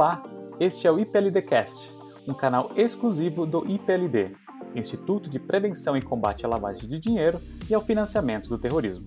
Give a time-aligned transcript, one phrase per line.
[0.00, 0.22] Olá,
[0.58, 1.92] este é o IPLDcast,
[2.26, 4.34] um canal exclusivo do IPLD,
[4.74, 7.38] Instituto de Prevenção e Combate à Lavagem de Dinheiro
[7.68, 9.06] e ao Financiamento do Terrorismo.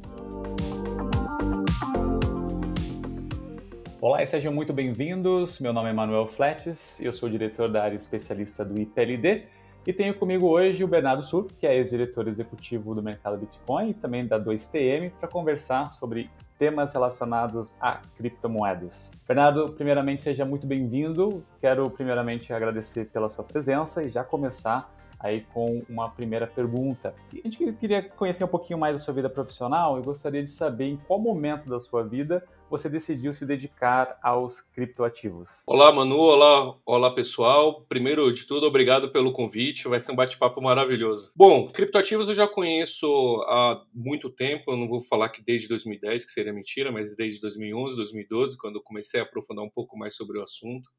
[3.99, 5.60] Olá e sejam muito bem-vindos.
[5.60, 9.47] Meu nome é Manuel Fletes, eu sou diretor da área especialista do IPLD
[9.87, 13.94] e tenho comigo hoje o Bernardo Sur, que é ex-diretor executivo do mercado Bitcoin e
[13.96, 16.30] também da 2TM, para conversar sobre
[16.63, 19.12] temas relacionados a criptomoedas.
[19.27, 21.44] Bernardo, primeiramente seja muito bem-vindo.
[21.59, 27.13] Quero primeiramente agradecer pela sua presença e já começar aí com uma primeira pergunta.
[27.34, 30.85] A gente queria conhecer um pouquinho mais da sua vida profissional e gostaria de saber
[30.85, 32.41] em qual momento da sua vida
[32.73, 35.62] você decidiu se dedicar aos criptoativos.
[35.68, 36.18] Olá, Manu.
[36.18, 37.86] Olá, olá pessoal.
[37.88, 39.88] Primeiro de tudo, obrigado pelo convite.
[39.88, 41.32] Vai ser um bate-papo maravilhoso.
[41.36, 43.05] Bom, criptoativos eu já conheço
[43.48, 44.72] há muito tempo.
[44.72, 48.77] Eu não vou falar que desde 2010, que seria mentira, mas desde 2011, 2012, quando
[48.77, 50.90] eu comecei a aprofundar um pouco mais sobre o assunto.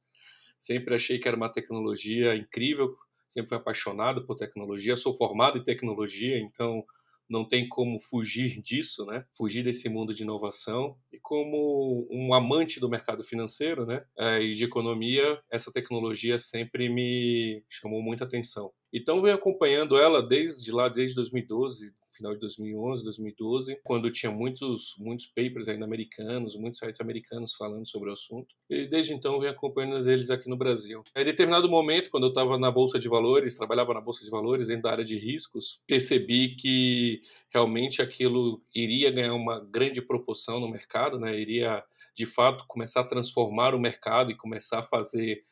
[0.56, 2.95] Sempre achei que era uma tecnologia incrível.
[3.27, 4.97] Sempre fui apaixonado por tecnologia.
[4.97, 6.84] Sou formado em tecnologia, então
[7.28, 9.25] não tem como fugir disso, né?
[9.36, 10.97] Fugir desse mundo de inovação.
[11.12, 14.05] E como um amante do mercado financeiro, né?
[14.19, 18.72] É, e de economia, essa tecnologia sempre me chamou muita atenção.
[18.92, 24.95] Então, venho acompanhando ela desde lá, desde 2012, final de 2011, 2012, quando tinha muitos,
[24.98, 28.55] muitos papers ainda americanos, muitos sites americanos falando sobre o assunto.
[28.70, 31.03] E desde então venho acompanhando eles aqui no Brasil.
[31.17, 34.69] Em determinado momento, quando eu estava na Bolsa de Valores, trabalhava na Bolsa de Valores
[34.69, 40.69] dentro da área de riscos, percebi que realmente aquilo iria ganhar uma grande proporção no
[40.69, 41.39] mercado, né?
[41.39, 45.45] iria de fato começar a transformar o mercado e começar a fazer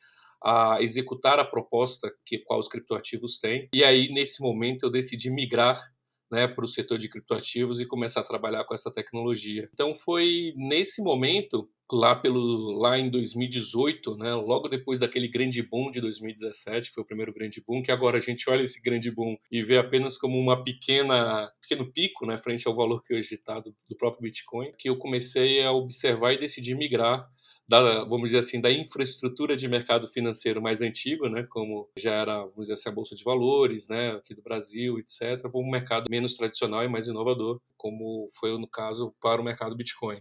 [0.44, 3.68] a executar a proposta que qual os criptoativos têm.
[3.72, 5.91] E aí nesse momento eu decidi migrar
[6.32, 9.68] né, para o setor de criptoativos e começar a trabalhar com essa tecnologia.
[9.74, 15.90] Então foi nesse momento lá pelo lá em 2018, né, logo depois daquele grande boom
[15.90, 19.10] de 2017, que foi o primeiro grande boom, que agora a gente olha esse grande
[19.10, 23.34] boom e vê apenas como uma pequena pequeno pico, né, frente ao valor que hoje
[23.34, 27.28] está do, do próprio Bitcoin, que eu comecei a observar e decidi migrar
[27.68, 32.38] da, vamos dizer assim, da infraestrutura de mercado financeiro mais antigo, né, como já era,
[32.40, 36.06] vamos dizer assim, a bolsa de valores, né, aqui do Brasil, etc, para um mercado
[36.10, 40.20] menos tradicional e mais inovador, como foi no caso para o mercado Bitcoin.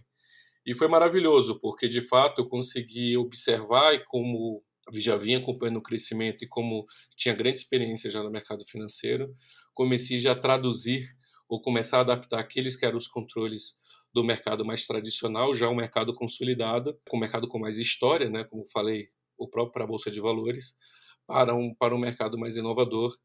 [0.64, 4.62] E foi maravilhoso, porque de fato eu consegui observar e como
[4.94, 6.86] já vinha acompanhando o crescimento e como
[7.16, 9.34] tinha grande experiência já no mercado financeiro,
[9.74, 11.08] comecei já a traduzir
[11.48, 13.74] ou começar a adaptar aqueles que eram os controles
[14.12, 18.44] do mercado mais tradicional, já um mercado consolidado, com um mercado com mais história, né,
[18.44, 19.08] como falei,
[19.38, 20.76] o próprio para a Bolsa de Valores,
[21.26, 23.16] para um, para um mercado mais inovador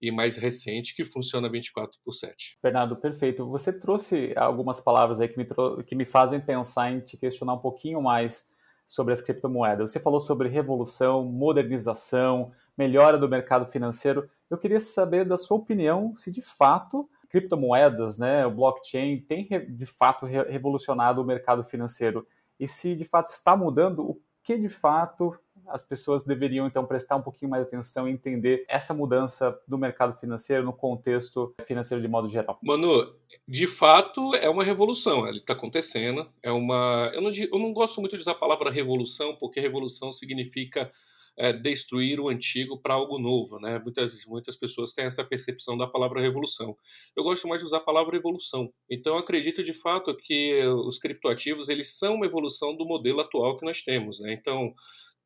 [0.00, 2.58] e mais recente, que funciona 24 por 7.
[2.62, 3.48] Bernardo, perfeito.
[3.48, 5.46] Você trouxe algumas palavras aí que me,
[5.84, 8.46] que me fazem pensar em te questionar um pouquinho mais
[8.86, 9.90] sobre as criptomoedas.
[9.90, 14.28] Você falou sobre revolução, modernização, melhora do mercado financeiro.
[14.48, 19.86] Eu queria saber da sua opinião se de fato criptomoedas, né, o blockchain, tem de
[19.86, 22.26] fato revolucionado o mercado financeiro?
[22.58, 25.36] E se de fato está mudando, o que de fato
[25.66, 30.16] as pessoas deveriam então prestar um pouquinho mais atenção e entender essa mudança do mercado
[30.18, 32.58] financeiro no contexto financeiro de modo geral?
[32.62, 33.14] Manu,
[33.46, 36.28] de fato é uma revolução, ela está acontecendo.
[36.42, 40.12] É uma, eu não, eu não gosto muito de usar a palavra revolução porque revolução
[40.12, 40.90] significa
[41.38, 43.78] é, destruir o antigo para algo novo, né?
[43.78, 46.76] Muitas, muitas pessoas têm essa percepção da palavra revolução.
[47.14, 48.72] Eu gosto mais de usar a palavra evolução.
[48.90, 53.64] Então, acredito de fato que os criptoativos eles são uma evolução do modelo atual que
[53.64, 54.32] nós temos, né?
[54.32, 54.74] Então,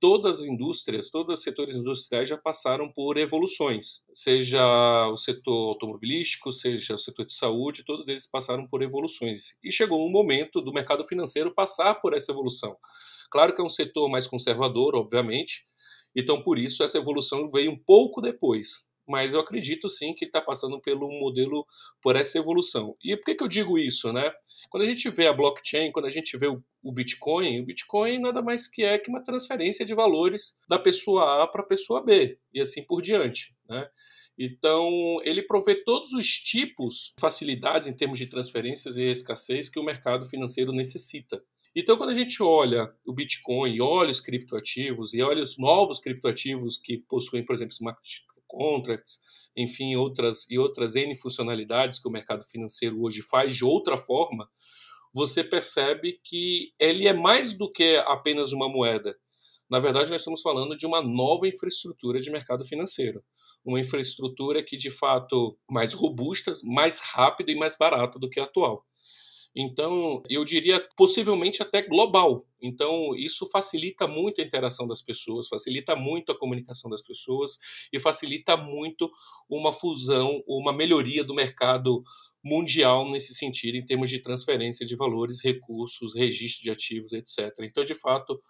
[0.00, 4.60] todas as indústrias, todos os setores industriais já passaram por evoluções, seja
[5.08, 9.58] o setor automobilístico, seja o setor de saúde, todos eles passaram por evoluções.
[9.62, 12.76] E chegou um momento do mercado financeiro passar por essa evolução.
[13.30, 15.64] Claro que é um setor mais conservador, obviamente,
[16.14, 18.84] então, por isso, essa evolução veio um pouco depois.
[19.08, 21.66] Mas eu acredito sim que está passando pelo modelo,
[22.00, 22.96] por essa evolução.
[23.02, 24.30] E por que, que eu digo isso, né?
[24.68, 28.20] Quando a gente vê a blockchain, quando a gente vê o, o Bitcoin, o Bitcoin
[28.20, 32.04] nada mais que é que uma transferência de valores da pessoa A para a pessoa
[32.04, 33.88] B, e assim por diante, né?
[34.38, 39.84] Então, ele provê todos os tipos, facilidades em termos de transferências e escassez que o
[39.84, 41.42] mercado financeiro necessita.
[41.74, 46.76] Então, quando a gente olha o Bitcoin, olha os criptoativos e olha os novos criptoativos
[46.76, 49.20] que possuem, por exemplo, smart contracts,
[49.56, 54.48] enfim, outras e outras N funcionalidades que o mercado financeiro hoje faz de outra forma,
[55.12, 59.16] você percebe que ele é mais do que apenas uma moeda.
[59.68, 63.22] Na verdade, nós estamos falando de uma nova infraestrutura de mercado financeiro.
[63.64, 68.44] Uma infraestrutura que, de fato, mais robusta, mais rápida e mais barata do que a
[68.44, 68.84] atual.
[69.54, 72.46] Então, eu diria possivelmente até global.
[72.62, 77.56] Então, isso facilita muito a interação das pessoas, facilita muito a comunicação das pessoas
[77.92, 79.10] e facilita muito
[79.48, 82.02] uma fusão, uma melhoria do mercado
[82.42, 87.52] mundial nesse sentido, em termos de transferência de valores, recursos, registro de ativos, etc.
[87.60, 88.40] Então, de fato,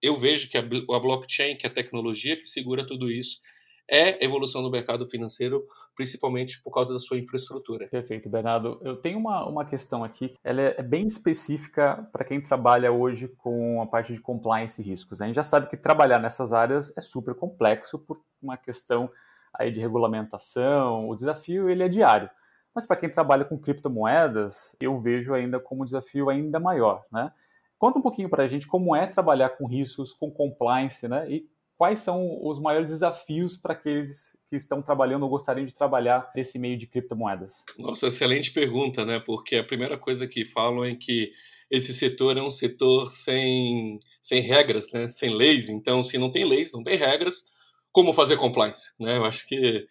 [0.00, 3.40] eu vejo que a, blockchain, que é a tecnologia que segura tudo isso,
[3.88, 5.64] é evolução do mercado financeiro,
[5.94, 7.88] principalmente por causa da sua infraestrutura.
[7.88, 8.80] Perfeito, Bernardo.
[8.82, 13.82] Eu tenho uma, uma questão aqui, ela é bem específica para quem trabalha hoje com
[13.82, 15.20] a parte de compliance e riscos.
[15.20, 19.10] A gente já sabe que trabalhar nessas áreas é super complexo por uma questão
[19.52, 22.28] aí de regulamentação, o desafio ele é diário.
[22.74, 27.30] Mas para quem trabalha com criptomoedas, eu vejo ainda como um desafio ainda maior, né?
[27.78, 31.30] Conta um pouquinho para a gente como é trabalhar com riscos, com compliance, né?
[31.30, 36.30] E quais são os maiores desafios para aqueles que estão trabalhando ou gostariam de trabalhar
[36.34, 37.64] nesse meio de criptomoedas?
[37.78, 39.20] Nossa, excelente pergunta, né?
[39.20, 41.32] Porque a primeira coisa que falam é que
[41.70, 45.08] esse setor é um setor sem, sem regras, né?
[45.08, 45.68] Sem leis.
[45.68, 47.44] Então, se não tem leis, não tem regras,
[47.90, 49.16] como fazer compliance, né?
[49.16, 49.86] Eu acho que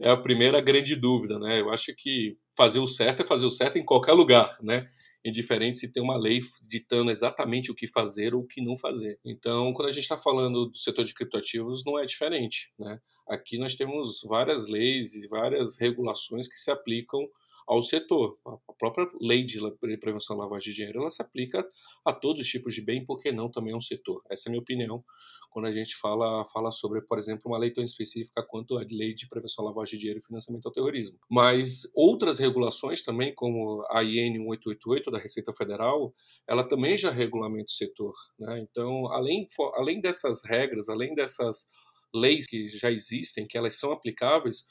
[0.00, 1.60] é a primeira grande dúvida, né?
[1.60, 4.88] Eu acho que fazer o certo é fazer o certo em qualquer lugar, né?
[5.24, 9.18] Indiferente se tem uma lei ditando exatamente o que fazer ou o que não fazer.
[9.24, 12.72] Então, quando a gente está falando do setor de criptoativos, não é diferente.
[12.78, 13.00] Né?
[13.28, 17.20] Aqui nós temos várias leis e várias regulações que se aplicam
[17.68, 18.38] ao setor.
[18.46, 19.60] A própria lei de
[20.00, 21.64] prevenção à lavagem de dinheiro ela se aplica
[22.04, 24.22] a todos os tipos de bem, porque não também é um setor.
[24.30, 25.04] Essa é a minha opinião
[25.50, 29.14] quando a gente fala, fala sobre, por exemplo, uma lei tão específica quanto a lei
[29.14, 31.18] de prevenção à lavagem de dinheiro e financiamento ao terrorismo.
[31.28, 36.14] Mas outras regulações também, como a IN 1888 da Receita Federal,
[36.46, 38.14] ela também já regulamenta o setor.
[38.38, 38.60] Né?
[38.60, 41.66] Então, além, além dessas regras, além dessas
[42.14, 44.66] leis que já existem, que elas são aplicáveis,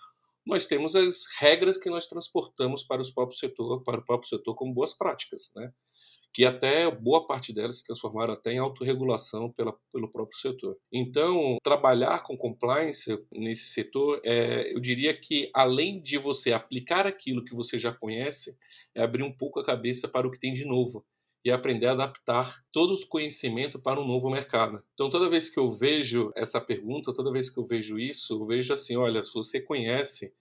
[0.48, 4.56] nós temos as regras que nós transportamos para, os próprios setor, para o próprio setor
[4.56, 5.52] como boas práticas.
[5.56, 5.72] Né?
[6.34, 10.78] que até boa parte delas se transformaram até em autorregulação pela, pelo próprio setor.
[10.94, 17.44] Então, trabalhar com compliance nesse setor, é, eu diria que além de você aplicar aquilo
[17.44, 18.56] que você já conhece,
[18.94, 21.04] é abrir um pouco a cabeça para o que tem de novo
[21.48, 24.84] e aprender a adaptar todo o conhecimento para um novo mercado.
[24.94, 28.46] Então, toda vez que eu vejo essa pergunta, toda vez que eu vejo isso, eu
[28.46, 30.34] vejo assim, olha, se você conhece,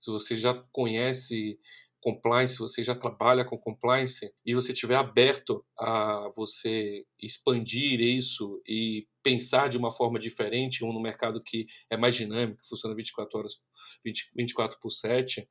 [0.00, 1.58] se você já conhece
[2.00, 9.06] compliance, você já trabalha com compliance e você estiver aberto a você expandir isso e
[9.22, 13.38] pensar de uma forma diferente, um no mercado que é mais dinâmico, que funciona 24
[13.38, 13.60] horas,
[14.02, 15.46] 20, 24 por 7,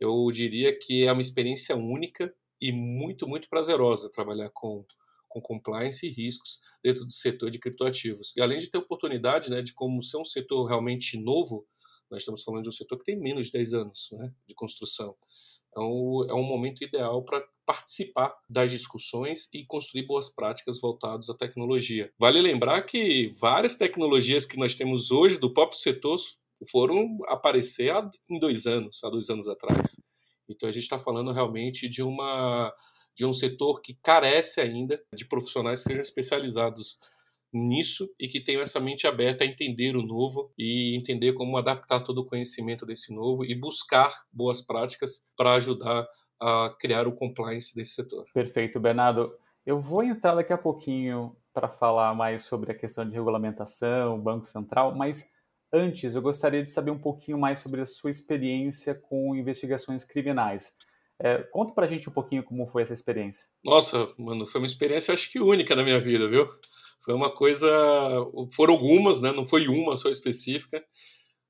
[0.00, 4.84] eu diria que é uma experiência única e muito, muito prazerosa trabalhar com,
[5.28, 8.32] com compliance e riscos dentro do setor de criptoativos.
[8.36, 11.66] E além de ter oportunidade né, de como ser um setor realmente novo,
[12.10, 15.14] nós estamos falando de um setor que tem menos de 10 anos né, de construção.
[15.70, 21.34] Então, é um momento ideal para participar das discussões e construir boas práticas voltadas à
[21.34, 22.10] tecnologia.
[22.18, 26.16] Vale lembrar que várias tecnologias que nós temos hoje do próprio setor
[26.70, 27.92] foram aparecer
[28.28, 30.00] em dois anos, há dois anos atrás.
[30.48, 32.72] Então, a gente está falando realmente de uma
[33.16, 36.98] de um setor que carece ainda de profissionais que sejam especializados
[37.52, 42.00] nisso e que tenham essa mente aberta a entender o novo e entender como adaptar
[42.00, 46.06] todo o conhecimento desse novo e buscar boas práticas para ajudar
[46.40, 48.24] a criar o compliance desse setor.
[48.32, 49.32] Perfeito, Bernardo.
[49.66, 54.44] Eu vou entrar daqui a pouquinho para falar mais sobre a questão de regulamentação, Banco
[54.44, 55.28] Central, mas
[55.72, 60.74] antes eu gostaria de saber um pouquinho mais sobre a sua experiência com investigações criminais.
[61.20, 63.46] É, conta para a gente um pouquinho como foi essa experiência.
[63.64, 66.48] Nossa, mano, foi uma experiência acho que única na minha vida, viu?
[67.04, 67.66] Foi uma coisa.
[68.54, 69.32] Foram algumas, né?
[69.32, 70.84] Não foi uma só específica.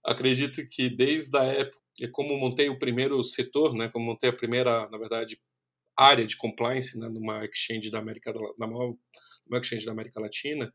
[0.04, 1.78] Acredito que desde a época,
[2.12, 3.88] como montei o primeiro setor, né?
[3.88, 5.38] Como montei a primeira, na verdade,
[5.98, 10.72] área de compliance né, numa exchange da América, numa exchange da América Latina,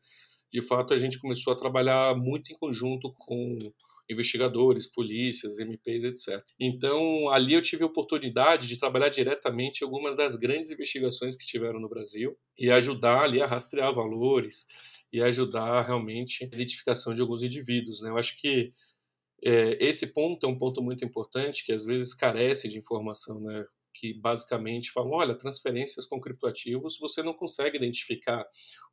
[0.54, 3.72] de fato a gente começou a trabalhar muito em conjunto com
[4.08, 6.44] investigadores, polícias, MPs, etc.
[6.60, 11.80] Então, ali eu tive a oportunidade de trabalhar diretamente algumas das grandes investigações que tiveram
[11.80, 14.64] no Brasil e ajudar ali a rastrear valores
[15.12, 18.00] e ajudar realmente a identificação de alguns indivíduos.
[18.00, 18.10] Né?
[18.10, 18.72] Eu acho que
[19.42, 23.66] é, esse ponto é um ponto muito importante que às vezes carece de informação, né?
[23.94, 28.44] Que basicamente falam, olha, transferências com criptoativos, você não consegue identificar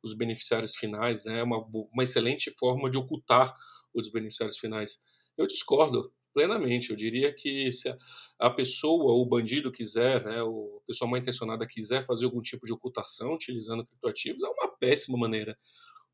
[0.02, 1.40] os beneficiários finais, né?
[1.40, 1.58] é uma,
[1.92, 3.54] uma excelente forma de ocultar
[3.94, 5.00] os beneficiários finais.
[5.36, 6.90] Eu discordo plenamente.
[6.90, 7.94] Eu diria que se
[8.38, 12.66] a pessoa, o bandido quiser, né, o a pessoa mal intencionada quiser fazer algum tipo
[12.66, 15.56] de ocultação utilizando criptoativos, é uma péssima maneira.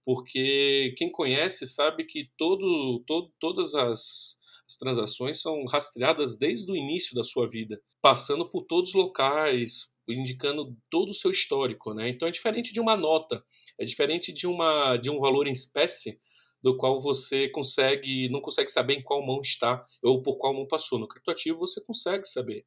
[0.04, 4.37] Porque quem conhece sabe que todo, todo, todas as,
[4.68, 9.88] as transações são rastreadas desde o início da sua vida, passando por todos os locais,
[10.06, 12.10] indicando todo o seu histórico, né?
[12.10, 13.42] Então é diferente de uma nota,
[13.78, 16.20] é diferente de uma de um valor em espécie
[16.62, 20.68] do qual você consegue não consegue saber em qual mão está ou por qual mão
[20.68, 20.98] passou.
[20.98, 22.66] No criptoativo você consegue saber.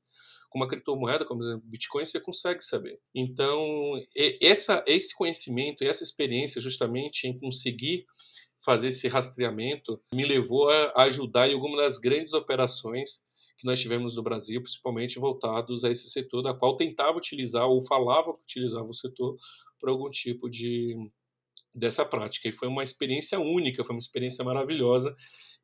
[0.50, 3.00] Com uma criptomoeda, como exemplo, Bitcoin, você consegue saber.
[3.16, 3.96] Então,
[4.42, 8.06] essa, esse conhecimento e essa experiência justamente em conseguir
[8.64, 13.22] fazer esse rastreamento me levou a ajudar em alguma das grandes operações
[13.58, 17.86] que nós tivemos no Brasil, principalmente voltados a esse setor, da qual tentava utilizar ou
[17.86, 19.38] falava que utilizava o setor
[19.80, 20.96] para algum tipo de
[21.74, 22.50] dessa prática.
[22.50, 25.16] E foi uma experiência única, foi uma experiência maravilhosa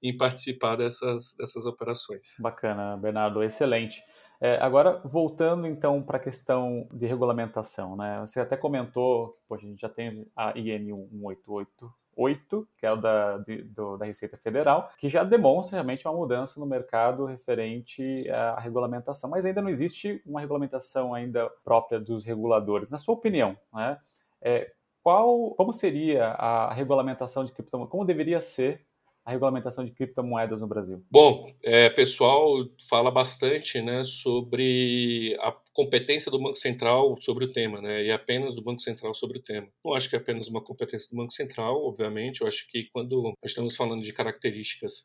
[0.01, 2.35] em participar dessas, dessas operações.
[2.39, 4.01] Bacana, Bernardo, excelente.
[4.39, 8.21] É, agora, voltando então para a questão de regulamentação, né?
[8.21, 12.95] Você até comentou que a gente já tem a IN 188 8, que é o
[12.95, 18.27] da, de, do, da Receita Federal, que já demonstra realmente uma mudança no mercado referente
[18.29, 19.29] à regulamentação.
[19.29, 22.89] Mas ainda não existe uma regulamentação ainda própria dos reguladores.
[22.89, 23.99] Na sua opinião, né,
[24.41, 24.71] é,
[25.03, 27.91] qual, como seria a regulamentação de criptomoedas?
[27.91, 28.85] Como deveria ser
[29.27, 31.03] a regulamentação de criptomoedas no Brasil?
[31.11, 37.81] Bom, é, pessoal fala bastante né, sobre a competência do Banco Central sobre o tema,
[37.81, 39.67] né, e apenas do Banco Central sobre o tema.
[39.83, 43.33] Não acho que é apenas uma competência do Banco Central, obviamente, eu acho que quando
[43.43, 45.03] estamos falando de características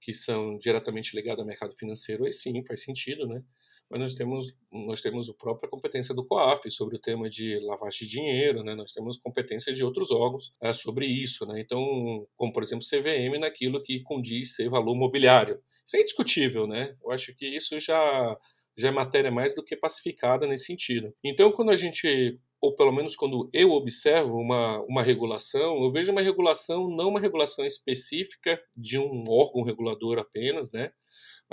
[0.00, 3.42] que são diretamente ligadas ao mercado financeiro, aí sim, faz sentido, né?
[3.90, 8.00] Mas nós temos, nós temos a própria competência do COAF sobre o tema de lavagem
[8.00, 8.74] de dinheiro, né?
[8.74, 11.46] nós temos competência de outros órgãos é, sobre isso.
[11.46, 11.60] Né?
[11.60, 15.60] Então, como por exemplo CVM naquilo que condiz ser valor mobiliário.
[15.86, 16.96] Isso é indiscutível, né?
[17.04, 18.38] Eu acho que isso já,
[18.76, 21.14] já é matéria mais do que pacificada nesse sentido.
[21.22, 26.10] Então, quando a gente ou pelo menos quando eu observo uma, uma regulação, eu vejo
[26.10, 30.90] uma regulação, não uma regulação específica de um órgão regulador apenas, né?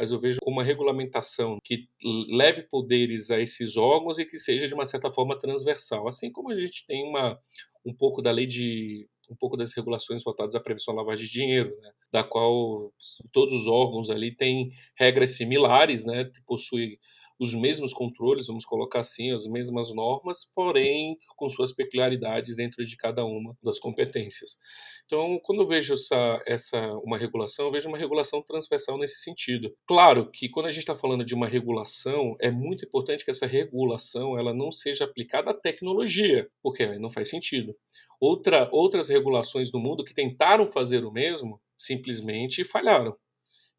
[0.01, 1.87] Mas eu vejo uma regulamentação que
[2.27, 6.51] leve poderes a esses órgãos e que seja de uma certa forma transversal, assim como
[6.51, 7.39] a gente tem uma
[7.85, 11.31] um pouco da lei de um pouco das regulações voltadas à prevenção à lavagem de
[11.31, 11.91] dinheiro, né?
[12.11, 12.91] da qual
[13.31, 16.97] todos os órgãos ali têm regras similares, né, que possuem
[17.41, 22.95] os mesmos controles, vamos colocar assim, as mesmas normas, porém com suas peculiaridades dentro de
[22.95, 24.59] cada uma das competências.
[25.07, 29.73] Então, quando eu vejo essa, essa uma regulação, eu vejo uma regulação transversal nesse sentido.
[29.87, 33.47] Claro que quando a gente está falando de uma regulação, é muito importante que essa
[33.47, 37.75] regulação ela não seja aplicada à tecnologia, porque aí não faz sentido.
[38.19, 43.17] Outra, outras regulações do mundo que tentaram fazer o mesmo simplesmente falharam.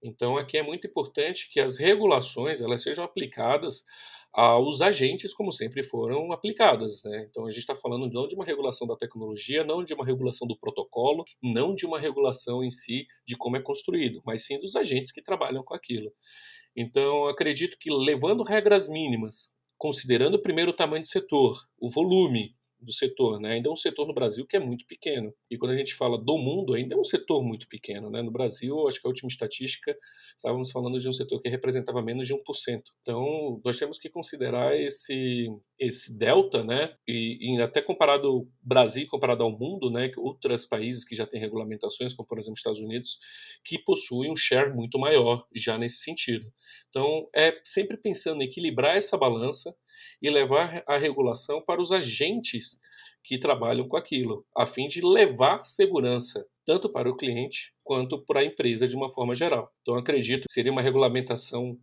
[0.02, 3.85] Então aqui é muito importante que as regulações elas sejam aplicadas
[4.32, 7.02] aos agentes como sempre foram aplicadas.
[7.04, 7.26] Né?
[7.28, 10.49] Então a gente está falando não de uma regulação da tecnologia, não de uma regulação
[10.49, 14.75] do protocolo, não de uma regulação em si de como é construído, mas sim dos
[14.75, 16.11] agentes que trabalham com aquilo.
[16.75, 22.93] Então acredito que levando regras mínimas, considerando primeiro o tamanho de setor, o volume, do
[22.93, 23.53] setor, né?
[23.53, 25.33] Ainda é um setor no Brasil que é muito pequeno.
[25.51, 28.23] E quando a gente fala do mundo, ainda é um setor muito pequeno, né?
[28.23, 29.97] No Brasil, acho que a última estatística,
[30.37, 32.83] estávamos falando de um setor que representava menos de 1%.
[33.03, 35.49] Então, nós temos que considerar esse
[35.79, 36.95] esse delta, né?
[37.09, 41.41] E, e até comparado Brasil comparado ao mundo, né, que outros países que já têm
[41.41, 43.19] regulamentações, como por exemplo Estados Unidos,
[43.65, 46.53] que possuem um share muito maior já nesse sentido.
[46.89, 49.75] Então, é sempre pensando em equilibrar essa balança
[50.21, 52.79] e levar a regulação para os agentes
[53.25, 58.41] que trabalham com aquilo, a fim de levar segurança tanto para o cliente quanto para
[58.41, 59.73] a empresa de uma forma geral.
[59.83, 61.79] Então acredito que seria uma regulamentação,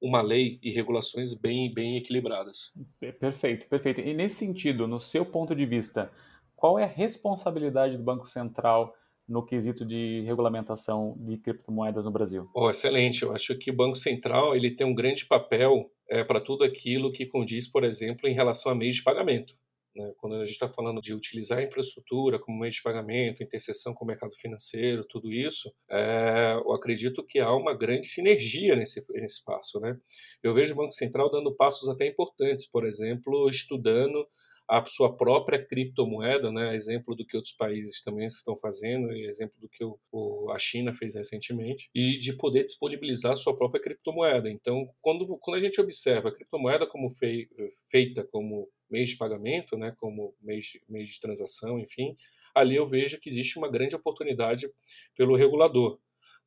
[0.00, 2.72] uma lei e regulações bem bem equilibradas.
[3.18, 4.00] Perfeito, perfeito.
[4.00, 6.10] E nesse sentido, no seu ponto de vista,
[6.54, 8.94] qual é a responsabilidade do Banco Central
[9.28, 12.48] no quesito de regulamentação de criptomoedas no Brasil?
[12.54, 13.22] Oh, excelente.
[13.22, 17.12] Eu acho que o Banco Central ele tem um grande papel é, para tudo aquilo
[17.12, 19.54] que condiz, por exemplo, em relação a meios de pagamento.
[19.96, 20.12] Né?
[20.18, 24.04] Quando a gente está falando de utilizar a infraestrutura como meio de pagamento, interseção com
[24.04, 29.42] o mercado financeiro, tudo isso, é, eu acredito que há uma grande sinergia nesse, nesse
[29.42, 29.80] passo.
[29.80, 29.96] Né?
[30.42, 34.26] Eu vejo o Banco Central dando passos até importantes, por exemplo, estudando
[34.68, 36.74] a sua própria criptomoeda, né?
[36.74, 40.58] exemplo do que outros países também estão fazendo, e exemplo do que o, o, a
[40.58, 44.50] China fez recentemente, e de poder disponibilizar a sua própria criptomoeda.
[44.50, 47.48] Então, quando, quando a gente observa a criptomoeda como fei,
[47.90, 49.94] feita como meio de pagamento, né?
[49.98, 52.16] como meio de, meio de transação, enfim,
[52.54, 54.68] ali eu vejo que existe uma grande oportunidade
[55.16, 55.98] pelo regulador.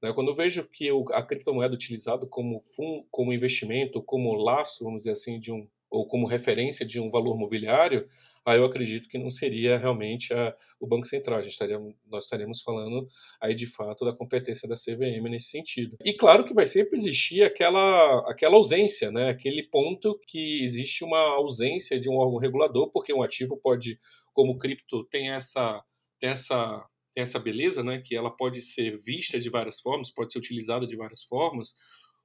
[0.02, 0.12] Né?
[0.14, 5.12] Quando eu vejo que a criptomoeda utilizada como, fundo, como investimento, como laço, vamos dizer
[5.12, 8.08] assim, de um ou como referência de um valor mobiliário,
[8.46, 11.40] aí eu acredito que não seria realmente a, o Banco Central.
[11.40, 13.08] A gente estaria, nós estaremos falando
[13.42, 15.98] aí de fato da competência da CVM nesse sentido.
[16.04, 19.30] E claro que vai sempre existir aquela, aquela ausência, né?
[19.30, 23.98] aquele ponto que existe uma ausência de um órgão regulador, porque um ativo pode,
[24.34, 25.84] como cripto, tem essa,
[26.20, 28.02] tem essa, tem essa beleza, né?
[28.04, 31.74] que ela pode ser vista de várias formas, pode ser utilizada de várias formas.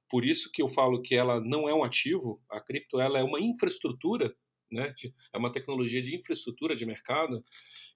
[0.09, 3.23] Por isso que eu falo que ela não é um ativo, a cripto ela é
[3.23, 4.35] uma infraestrutura
[4.71, 4.93] né?
[5.33, 7.43] É uma tecnologia de infraestrutura de mercado,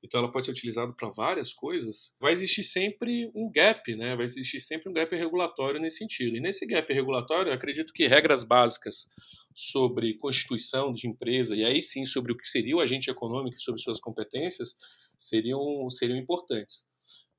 [0.03, 2.15] então ela pode ser utilizada para várias coisas.
[2.19, 4.15] Vai existir sempre um gap, né?
[4.15, 6.37] Vai existir sempre um gap regulatório nesse sentido.
[6.37, 9.07] E nesse gap regulatório, acredito que regras básicas
[9.53, 13.61] sobre constituição de empresa e aí sim sobre o que seria o agente econômico e
[13.61, 14.75] sobre suas competências
[15.17, 16.88] seriam seriam importantes.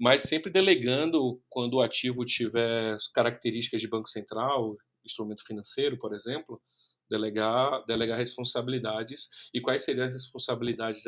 [0.01, 6.61] Mas sempre delegando quando o ativo tiver características de banco central, instrumento financeiro, por exemplo,
[7.11, 11.03] delegar, delegar responsabilidades e quais seriam as responsabilidades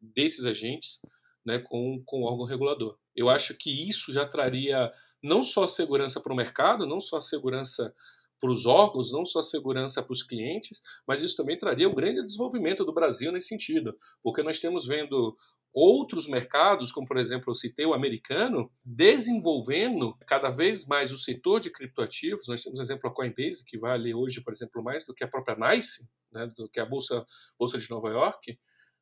[0.00, 0.98] desses agentes
[1.44, 2.96] né, com, com o órgão regulador.
[3.14, 4.90] Eu acho que isso já traria
[5.22, 7.94] não só segurança para o mercado, não só segurança
[8.40, 12.24] para os órgãos, não só segurança para os clientes, mas isso também traria um grande
[12.24, 15.36] desenvolvimento do Brasil nesse sentido, porque nós temos vendo
[15.72, 21.60] outros mercados, como por exemplo eu citei o americano, desenvolvendo cada vez mais o setor
[21.60, 22.48] de criptoativos.
[22.48, 25.28] Nós temos, por exemplo, a Coinbase, que vale hoje, por exemplo, mais do que a
[25.28, 27.24] própria NICE, né, do que a Bolsa,
[27.58, 28.58] Bolsa de Nova York,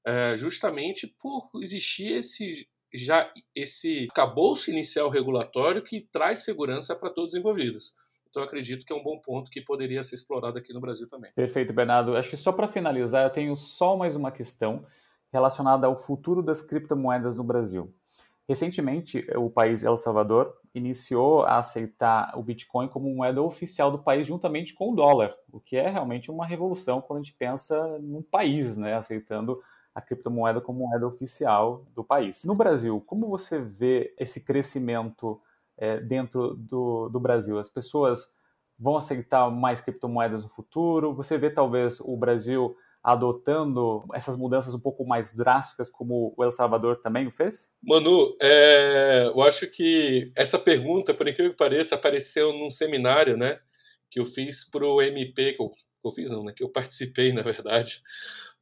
[0.06, 7.34] é, justamente por existir esse já esse cabouço inicial regulatório que traz segurança para todos
[7.34, 7.94] os envolvidos.
[8.30, 11.32] Então, acredito que é um bom ponto que poderia ser explorado aqui no Brasil também.
[11.34, 12.16] Perfeito, Bernardo.
[12.16, 14.86] Acho que só para finalizar, eu tenho só mais uma questão
[15.32, 17.92] relacionada ao futuro das criptomoedas no Brasil.
[18.48, 24.26] Recentemente, o país El Salvador iniciou a aceitar o Bitcoin como moeda oficial do país
[24.26, 28.22] juntamente com o dólar, o que é realmente uma revolução quando a gente pensa num
[28.22, 29.60] país, né, aceitando
[29.94, 32.44] a criptomoeda como moeda oficial do país.
[32.44, 35.40] No Brasil, como você vê esse crescimento
[35.76, 37.58] é, dentro do, do Brasil?
[37.58, 38.32] As pessoas
[38.78, 41.12] vão aceitar mais criptomoedas no futuro?
[41.14, 42.76] Você vê talvez o Brasil
[43.12, 47.72] adotando essas mudanças um pouco mais drásticas, como o El Salvador também o fez?
[47.82, 53.58] Manu, é, eu acho que essa pergunta, por incrível que pareça, apareceu num seminário, né,
[54.10, 56.68] que eu fiz para o MP, que eu, que eu fiz não, né, que eu
[56.68, 58.02] participei, na verdade,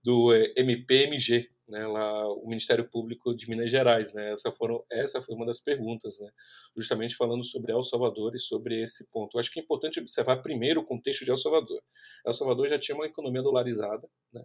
[0.05, 4.33] do é, MPMG, né, lá o Ministério Público de Minas Gerais, né?
[4.33, 6.31] Essa foram essa foi uma das perguntas, né?
[6.77, 9.37] Justamente falando sobre El Salvador e sobre esse ponto.
[9.37, 11.83] Eu acho que é importante observar primeiro o contexto de El Salvador.
[12.25, 14.45] El Salvador já tinha uma economia dolarizada, né?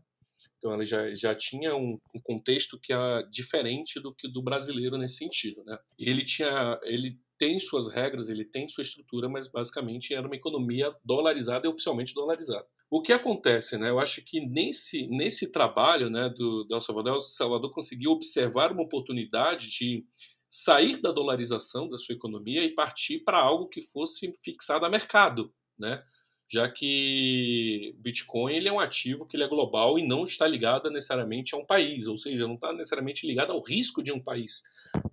[0.57, 4.97] Então ela já, já tinha um, um contexto que é diferente do que do brasileiro
[4.97, 5.77] nesse sentido, né?
[5.97, 10.95] Ele tinha ele tem suas regras, ele tem sua estrutura, mas basicamente era uma economia
[11.03, 12.67] dolarizada e oficialmente dolarizada.
[12.87, 13.89] O que acontece, né?
[13.89, 18.71] Eu acho que nesse, nesse trabalho né, do, do El Salvador, El Salvador conseguiu observar
[18.71, 20.05] uma oportunidade de
[20.51, 25.51] sair da dolarização da sua economia e partir para algo que fosse fixado a mercado,
[25.79, 26.03] né?
[26.51, 30.89] Já que Bitcoin ele é um ativo que ele é global e não está ligado
[30.91, 34.61] necessariamente a um país, ou seja, não está necessariamente ligado ao risco de um país,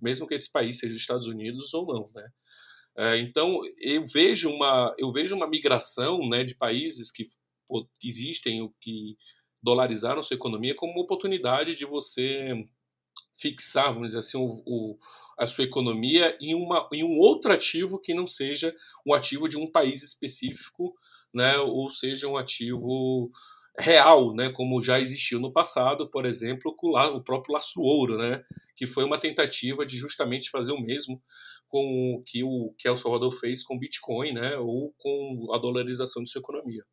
[0.01, 2.29] mesmo que esse país seja os Estados Unidos ou não, né?
[2.97, 7.27] É, então eu vejo uma eu vejo uma migração né, de países que
[8.03, 9.15] existem o que
[9.63, 12.67] dolarizaram sua economia como uma oportunidade de você
[13.39, 14.99] fixar, vamos dizer assim, o, o,
[15.37, 18.75] a sua economia em, uma, em um outro ativo que não seja
[19.05, 20.93] um ativo de um país específico,
[21.33, 23.29] né, ou seja, um ativo
[23.77, 28.43] real, né, como já existiu no passado, por exemplo, com o próprio lastro ouro, né,
[28.75, 31.21] que foi uma tentativa de justamente fazer o mesmo
[31.69, 36.23] com o que o que El Salvador fez com Bitcoin, né, ou com a dolarização
[36.23, 36.83] de sua economia.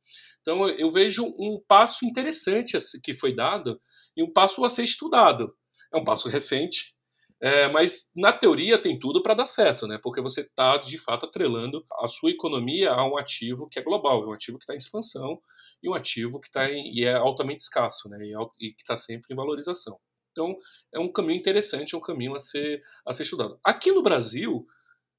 [0.42, 3.80] Então eu vejo um passo interessante que foi dado
[4.16, 5.52] e um passo a ser estudado.
[5.92, 6.94] É um passo recente,
[7.40, 9.98] é, mas na teoria tem tudo para dar certo, né?
[10.02, 14.26] Porque você está de fato atrelando a sua economia a um ativo que é global,
[14.26, 15.38] um ativo que está em expansão
[15.82, 18.18] e um ativo que está e é altamente escasso, né?
[18.24, 19.98] E, e que está sempre em valorização.
[20.32, 20.56] Então
[20.94, 23.58] é um caminho interessante, é um caminho a ser a ser estudado.
[23.62, 24.66] Aqui no Brasil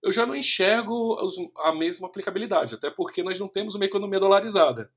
[0.04, 1.18] eu já não enxergo
[1.58, 4.92] a mesma aplicabilidade, até porque nós não temos uma economia dolarizada.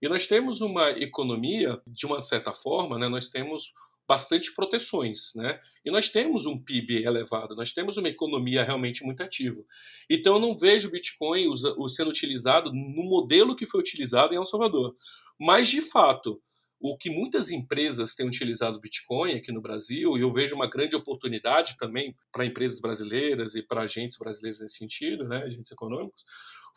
[0.00, 3.72] E nós temos uma economia, de uma certa forma, né, nós temos
[4.12, 5.58] bastante proteções, né?
[5.82, 9.64] E nós temos um PIB elevado, nós temos uma economia realmente muito ativa.
[10.08, 11.46] Então eu não vejo o Bitcoin
[11.88, 14.94] sendo utilizado no modelo que foi utilizado em El Salvador.
[15.40, 16.42] Mas, de fato,
[16.78, 20.68] o que muitas empresas têm utilizado o Bitcoin aqui no Brasil, e eu vejo uma
[20.68, 26.22] grande oportunidade também para empresas brasileiras e para agentes brasileiros nesse sentido, né, agentes econômicos,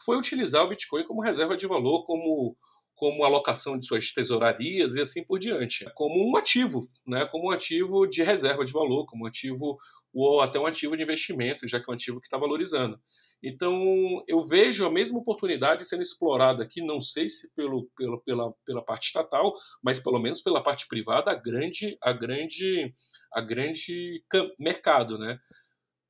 [0.05, 2.55] foi utilizar o Bitcoin como reserva de valor, como
[3.05, 7.23] como alocação de suas tesourarias e assim por diante, como um ativo, né?
[7.27, 9.77] como um ativo de reserva de valor, como um ativo
[10.11, 12.99] ou até um ativo de investimento, já que é um ativo que está valorizando.
[13.43, 18.51] Então, eu vejo a mesma oportunidade sendo explorada aqui, não sei se pelo, pelo, pela,
[18.65, 22.91] pela parte estatal, mas pelo menos pela parte privada, a grande, a grande,
[23.31, 24.23] a grande
[24.57, 25.19] mercado.
[25.19, 25.37] Né?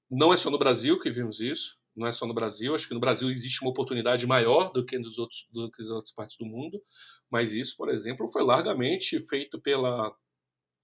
[0.10, 2.94] Não é só no Brasil que vimos isso, não é só no Brasil, acho que
[2.94, 6.38] no Brasil existe uma oportunidade maior do que nos outros, do que nas outras partes
[6.38, 6.82] do mundo,
[7.32, 10.14] mas isso, por exemplo, foi largamente feito pela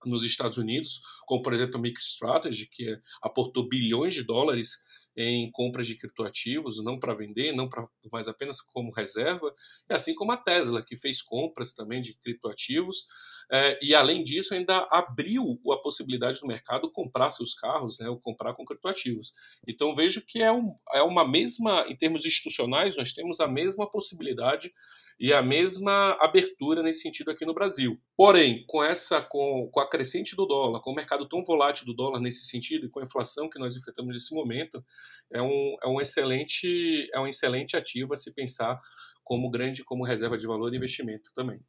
[0.03, 4.71] nos Estados Unidos, como por exemplo a MicroStrategy, que aportou bilhões de dólares
[5.15, 9.53] em compras de criptoativos, não para vender, não para mas apenas como reserva,
[9.89, 13.05] e assim como a Tesla, que fez compras também de criptoativos,
[13.51, 18.19] é, e além disso ainda abriu a possibilidade do mercado comprar seus carros, né, ou
[18.19, 19.33] comprar com criptoativos.
[19.67, 23.89] Então vejo que é, um, é uma mesma, em termos institucionais, nós temos a mesma
[23.89, 24.73] possibilidade
[25.21, 27.95] e a mesma abertura nesse sentido aqui no Brasil.
[28.17, 31.93] Porém, com essa com, com a crescente do dólar, com o mercado tão volátil do
[31.93, 34.83] dólar nesse sentido e com a inflação que nós enfrentamos nesse momento,
[35.31, 38.81] é um, é um excelente é um excelente ativo a se pensar
[39.23, 41.59] como grande como reserva de valor e investimento também.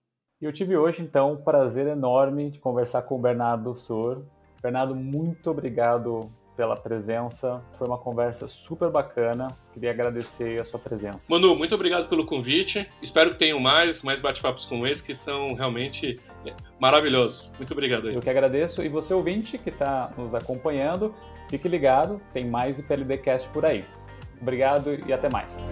[0.40, 4.26] E eu tive hoje então um prazer enorme de conversar com o Bernardo Sur.
[4.62, 7.62] Bernardo, muito obrigado pela presença.
[7.72, 9.48] Foi uma conversa super bacana.
[9.72, 11.32] Queria agradecer a sua presença.
[11.32, 12.88] Manu, muito obrigado pelo convite.
[13.00, 16.20] Espero que tenham mais, mais bate-papos como esse, que são realmente
[16.78, 17.50] maravilhosos.
[17.56, 18.08] Muito obrigado.
[18.08, 18.14] Aí.
[18.14, 18.82] Eu que agradeço.
[18.82, 21.14] E você, ouvinte, que está nos acompanhando,
[21.48, 23.84] fique ligado, tem mais IPLDcast por aí.
[24.40, 25.68] Obrigado e até mais.